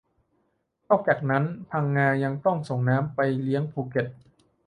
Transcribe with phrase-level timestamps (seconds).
[0.89, 4.07] นอกจากนั้น พังงา ยังต้องส่งน้ำไปเลี้ยงภูเก็ต